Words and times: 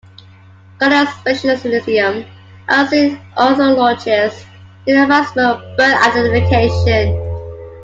Gantlett's 0.79 1.13
specialism 1.19 2.25
as 2.67 2.91
an 2.91 3.21
ornithologist 3.37 4.47
is 4.87 4.95
the 4.95 5.03
advancement 5.03 5.47
of 5.63 5.77
bird 5.77 5.93
identification. 5.93 7.13